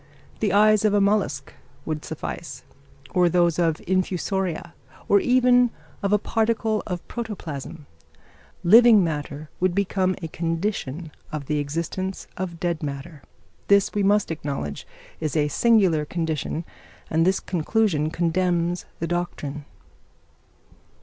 [0.39, 1.53] The eyes of a mollusc
[1.85, 2.63] would suffice,
[3.11, 4.73] or those of infusoria,
[5.07, 5.69] or even
[6.01, 7.85] of a particle of protoplasm:
[8.63, 13.21] living matter would become a condition of the existence of dead matter.
[13.67, 14.87] This, we must acknowledge,
[15.19, 16.65] is a singular condition,
[17.11, 19.65] and this conclusion condemns the doctrine.